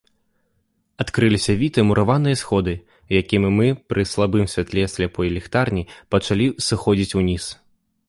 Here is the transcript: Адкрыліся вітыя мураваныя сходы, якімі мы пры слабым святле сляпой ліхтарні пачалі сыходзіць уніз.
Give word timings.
Адкрыліся 1.03 1.55
вітыя 1.63 1.85
мураваныя 1.89 2.39
сходы, 2.41 2.73
якімі 3.21 3.53
мы 3.59 3.67
пры 3.93 4.09
слабым 4.15 4.51
святле 4.57 4.89
сляпой 4.95 5.27
ліхтарні 5.39 5.89
пачалі 6.17 6.53
сыходзіць 6.71 7.17
уніз. 7.25 7.45